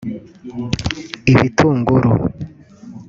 [1.31, 2.11] ibitunguru